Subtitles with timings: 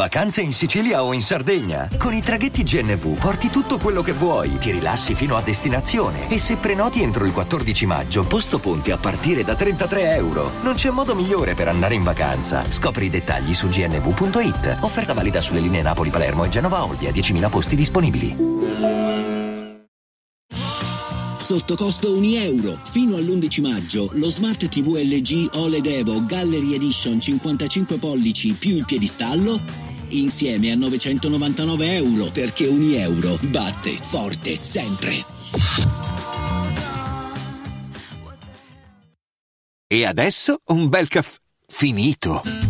[0.00, 1.86] Vacanze in Sicilia o in Sardegna?
[1.98, 6.38] Con i traghetti GNV porti tutto quello che vuoi, ti rilassi fino a destinazione e
[6.38, 10.52] se prenoti entro il 14 maggio, posto ponti a partire da 33 euro.
[10.62, 12.64] Non c'è modo migliore per andare in vacanza.
[12.64, 14.78] Scopri i dettagli su gnv.it.
[14.80, 18.36] Offerta valida sulle linee Napoli-Palermo e Genova-Olbia, 10.000 posti disponibili.
[21.36, 22.78] Sotto costo 1 euro.
[22.84, 28.84] Fino all'11 maggio lo Smart TV LG OLED Evo Gallery Edition 55 pollici più il
[28.86, 35.24] piedistallo insieme a 999 euro perché 1 euro batte forte sempre.
[39.86, 42.69] E adesso un bel caffè finito.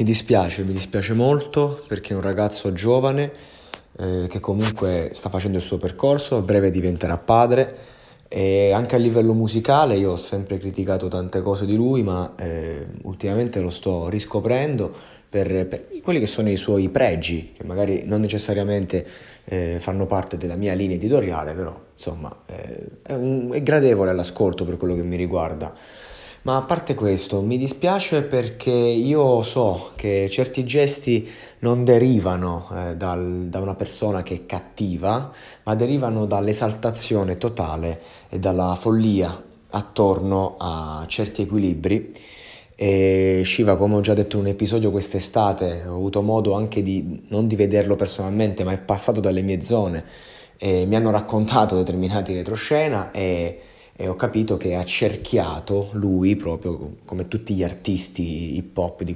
[0.00, 3.30] Mi dispiace, mi dispiace molto perché è un ragazzo giovane
[3.98, 7.76] eh, che comunque sta facendo il suo percorso, a breve diventerà padre
[8.26, 12.86] e anche a livello musicale io ho sempre criticato tante cose di lui ma eh,
[13.02, 14.90] ultimamente lo sto riscoprendo
[15.28, 19.06] per, per, quelli che sono i suoi pregi, che magari non necessariamente
[19.44, 24.64] eh, fanno parte della mia linea editoriale, però insomma eh, è, un, è gradevole all'ascolto
[24.64, 25.74] per quello che mi riguarda.
[26.42, 32.96] Ma a parte questo, mi dispiace perché io so che certi gesti non derivano eh,
[32.96, 35.30] dal, da una persona che è cattiva,
[35.64, 42.14] ma derivano dall'esaltazione totale e dalla follia attorno a certi equilibri.
[42.74, 47.26] E Shiva, come ho già detto in un episodio quest'estate, ho avuto modo anche di,
[47.28, 50.04] non di vederlo personalmente, ma è passato dalle mie zone
[50.56, 53.60] e mi hanno raccontato determinati retroscena e
[54.00, 59.14] e ho capito che ha cerchiato lui, proprio come tutti gli artisti hip hop di,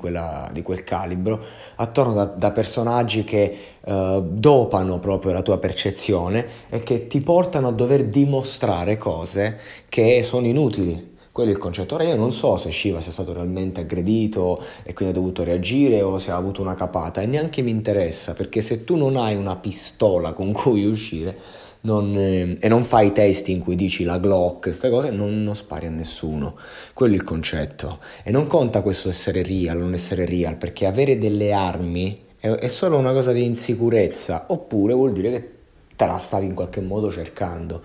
[0.53, 1.43] di quel calibro,
[1.77, 7.69] attorno da, da personaggi che uh, dopano proprio la tua percezione e che ti portano
[7.69, 11.13] a dover dimostrare cose che sono inutili.
[11.33, 11.95] Quello è il concetto.
[11.95, 16.03] Ora io non so se Shiva sia stato realmente aggredito e quindi ha dovuto reagire
[16.03, 19.35] o se ha avuto una capata e neanche mi interessa perché se tu non hai
[19.35, 21.37] una pistola con cui uscire
[21.85, 25.43] non, eh, e non fai i testi in cui dici la Glock, queste cose, non,
[25.43, 26.57] non, spari a nessuno.
[26.93, 28.01] Quello è il concetto.
[28.23, 32.69] E non conta questo essere real non essere real, perché avere delle armi è, è
[32.69, 35.51] solo una cosa di insicurezza, oppure vuol dire che
[35.97, 37.83] te la stavi in qualche modo cercando.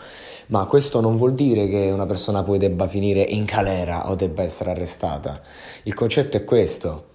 [0.48, 4.44] Ma questo non vuol dire che una persona poi debba finire in galera o debba
[4.44, 5.42] essere arrestata.
[5.84, 7.08] Il concetto è questo.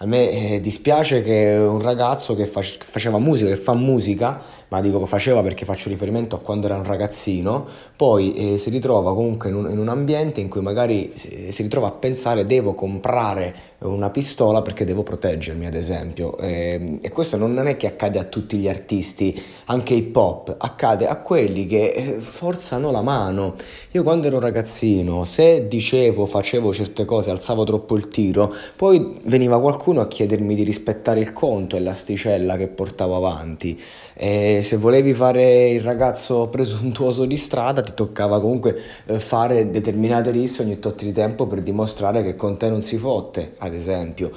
[0.00, 4.42] A me eh, dispiace che un ragazzo che faceva musica, che fa musica,
[4.76, 7.66] ma dico che faceva perché faccio riferimento a quando era un ragazzino,
[7.96, 11.86] poi eh, si ritrova comunque in un, in un, ambiente in cui magari si, ritrova
[11.86, 17.66] a pensare devo comprare una pistola perché devo proteggermi ad esempio e, e questo non,
[17.66, 22.16] è che accade a tutti gli artisti, anche hip hop, accade a quelli che eh,
[22.20, 23.54] forzano la mano.
[23.92, 29.58] Io quando ero ragazzino, se dicevo, facevo certe cose, alzavo troppo il tiro, poi veniva
[29.58, 33.80] qualcuno a chiedermi di rispettare il conto e l'asticella che portavo avanti.
[34.18, 40.32] E se volevi fare il ragazzo presuntuoso di strada, ti toccava comunque eh, fare determinate
[40.32, 44.32] risse ogni tot di tempo per dimostrare che con te non si fotte, ad esempio.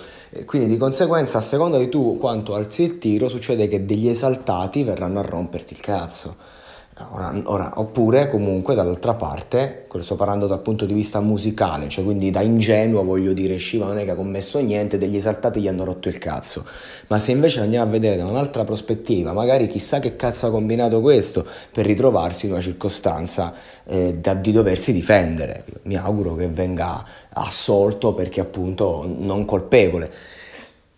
[0.46, 4.84] Quindi di conseguenza, a seconda di tu quanto alzi il tiro, succede che degli esaltati
[4.84, 6.58] verranno a romperti il cazzo.
[7.02, 12.30] Ora, ora, oppure comunque dall'altra parte, sto parlando dal punto di vista musicale, cioè quindi
[12.30, 15.86] da ingenuo voglio dire Shiva non è che ha commesso niente, degli esaltati gli hanno
[15.86, 16.66] rotto il cazzo.
[17.08, 21.00] Ma se invece andiamo a vedere da un'altra prospettiva, magari chissà che cazzo ha combinato
[21.00, 23.54] questo per ritrovarsi in una circostanza
[23.86, 25.64] eh, da, di doversi difendere.
[25.84, 30.12] Mi auguro che venga assolto perché appunto non colpevole.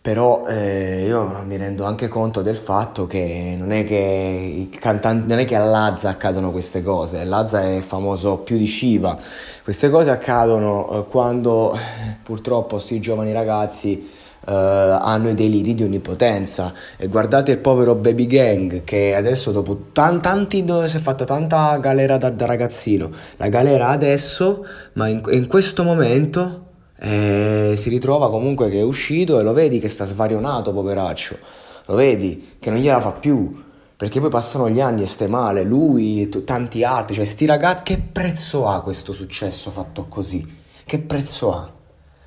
[0.02, 5.38] Però eh, io mi rendo anche conto del fatto che non è che, cantanti, non
[5.38, 9.16] è che a Lazza accadono queste cose, Lazza è famoso più di Shiva,
[9.64, 11.78] queste cose accadono eh, quando
[12.24, 14.10] purtroppo questi giovani ragazzi
[14.48, 16.74] eh, hanno i deliri di onnipotenza.
[16.98, 21.78] E guardate il povero Baby Gang che adesso dopo tan, tanti si è fatta tanta
[21.78, 26.70] galera da, da ragazzino, la galera adesso, ma in, in questo momento
[27.04, 31.36] e si ritrova comunque che è uscito e lo vedi che sta svarionato, poveraccio.
[31.86, 33.64] Lo vedi che non gliela fa più.
[33.98, 37.84] Perché poi passano gli anni e stai male, lui, t- tanti altri, cioè sti ragazzi,
[37.84, 40.60] che prezzo ha questo successo fatto così?
[40.86, 41.72] Che prezzo ha?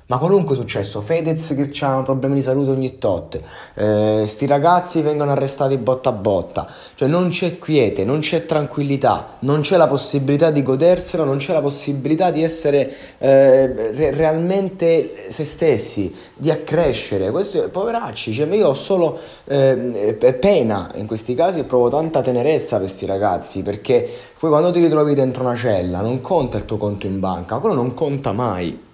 [0.07, 3.41] Ma qualunque successo, Fedez che ha problemi di salute ogni tot,
[3.73, 9.37] eh, sti ragazzi vengono arrestati botta a botta, cioè non c'è quiete, non c'è tranquillità,
[9.39, 15.11] non c'è la possibilità di goderselo, non c'è la possibilità di essere eh, re- realmente
[15.29, 17.31] se stessi, di accrescere.
[17.31, 22.77] Questo, poveracci, cioè, io ho solo eh, pena in questi casi e provo tanta tenerezza
[22.77, 24.07] per questi ragazzi, perché
[24.37, 27.73] poi quando ti ritrovi dentro una cella non conta il tuo conto in banca, quello
[27.73, 28.84] non conta mai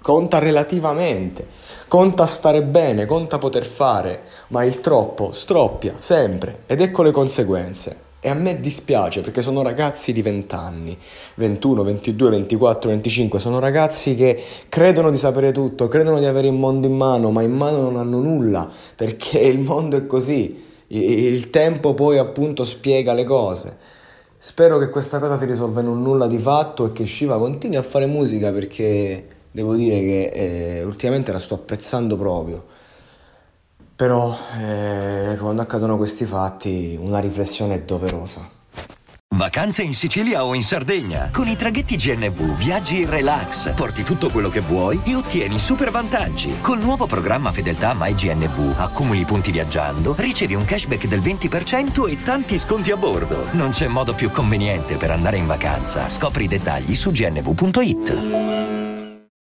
[0.00, 1.46] conta relativamente,
[1.88, 8.02] conta stare bene, conta poter fare, ma il troppo stroppia sempre ed ecco le conseguenze.
[8.20, 10.98] E a me dispiace perché sono ragazzi di 20 anni,
[11.34, 16.54] 21, 22, 24, 25, sono ragazzi che credono di sapere tutto, credono di avere il
[16.54, 21.50] mondo in mano, ma in mano non hanno nulla perché il mondo è così, il
[21.50, 23.76] tempo poi appunto spiega le cose.
[24.38, 27.76] Spero che questa cosa si risolva in un nulla di fatto e che Shiva continui
[27.76, 32.66] a fare musica perché devo dire che eh, ultimamente la sto apprezzando proprio.
[33.94, 38.50] Però eh, quando accadono questi fatti una riflessione è doverosa.
[39.36, 41.30] Vacanze in Sicilia o in Sardegna.
[41.32, 45.92] Con i traghetti GNV viaggi in relax, porti tutto quello che vuoi e ottieni super
[45.92, 46.58] vantaggi.
[46.60, 52.58] Col nuovo programma Fedeltà MyGNV accumuli punti viaggiando, ricevi un cashback del 20% e tanti
[52.58, 53.46] sconti a bordo.
[53.52, 56.08] Non c'è modo più conveniente per andare in vacanza.
[56.08, 58.83] Scopri i dettagli su gnv.it.